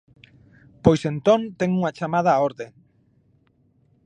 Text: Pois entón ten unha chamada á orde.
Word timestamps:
Pois 0.83 1.01
entón 1.11 1.41
ten 1.59 1.69
unha 1.79 1.95
chamada 1.97 2.31
á 2.35 2.37
orde. 2.49 2.67